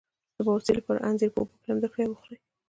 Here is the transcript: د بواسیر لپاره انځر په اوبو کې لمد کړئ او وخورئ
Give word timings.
د 0.35 0.37
بواسیر 0.45 0.75
لپاره 0.79 1.05
انځر 1.09 1.29
په 1.33 1.39
اوبو 1.41 1.55
کې 1.59 1.67
لمد 1.69 1.83
کړئ 1.91 2.03
او 2.05 2.11
وخورئ 2.13 2.37